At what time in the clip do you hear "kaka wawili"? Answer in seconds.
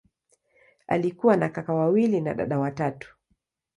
1.49-2.21